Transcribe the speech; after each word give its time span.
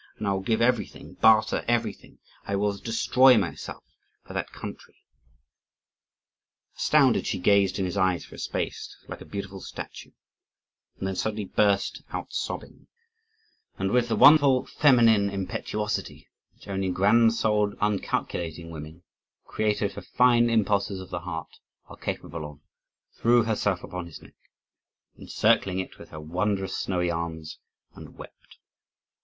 And 0.17 0.27
I 0.27 0.33
will 0.33 0.39
give 0.41 0.63
everything, 0.63 1.13
barter 1.21 1.63
everything, 1.67 2.17
I 2.47 2.55
will 2.55 2.75
destroy 2.75 3.37
myself, 3.37 3.83
for 4.25 4.33
that 4.33 4.51
country!" 4.51 4.95
Astounded, 6.75 7.27
she 7.27 7.37
gazed 7.37 7.77
in 7.77 7.85
his 7.85 7.97
eyes 7.97 8.25
for 8.25 8.33
a 8.33 8.39
space, 8.39 8.97
like 9.07 9.21
a 9.21 9.25
beautiful 9.25 9.61
statue, 9.61 10.09
and 10.97 11.07
then 11.07 11.15
suddenly 11.15 11.45
burst 11.45 12.01
out 12.09 12.33
sobbing; 12.33 12.87
and 13.77 13.91
with 13.91 14.07
the 14.07 14.15
wonderful 14.15 14.65
feminine 14.65 15.29
impetuosity 15.29 16.27
which 16.55 16.67
only 16.67 16.89
grand 16.89 17.35
souled, 17.35 17.75
uncalculating 17.79 18.71
women, 18.71 19.03
created 19.45 19.91
for 19.91 20.01
fine 20.01 20.49
impulses 20.49 20.99
of 20.99 21.11
the 21.11 21.19
heart, 21.19 21.59
are 21.89 21.95
capable 21.97 22.43
of, 22.49 22.59
threw 23.21 23.43
herself 23.43 23.83
upon 23.83 24.07
his 24.07 24.19
neck, 24.19 24.33
encircling 25.19 25.77
it 25.77 25.99
with 25.99 26.09
her 26.09 26.19
wondrous 26.19 26.75
snowy 26.75 27.11
arms, 27.11 27.59
and 27.93 28.17
wept. 28.17 28.57